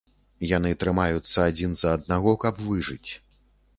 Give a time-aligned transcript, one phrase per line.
[0.51, 3.11] Яны трымаюцца адзін за аднаго, каб выжыць.